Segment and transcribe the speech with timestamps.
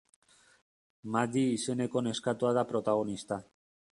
[1.15, 3.41] Maddi izeneko neskatoa da protagonista.